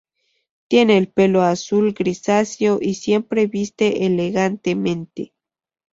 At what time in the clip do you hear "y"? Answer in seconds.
2.81-2.95